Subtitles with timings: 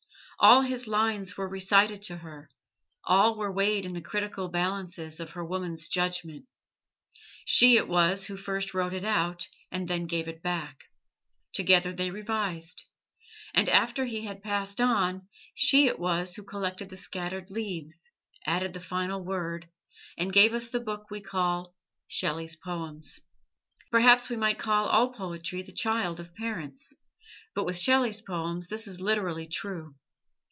[0.43, 2.49] All his lines were recited to her,
[3.03, 6.47] all were weighed in the critical balances of her woman's judgment.
[7.45, 10.85] She it was who first wrote it out, and then gave it back.
[11.53, 12.85] Together they revised;
[13.53, 18.11] and after he had passed on, she it was who collected the scattered leaves,
[18.43, 19.69] added the final word,
[20.17, 21.75] and gave us the book we call
[22.07, 23.19] "Shelley's Poems."
[23.91, 26.95] Perhaps we might call all poetry the child of parents,
[27.53, 29.93] but with Shelley's poems this is literally true.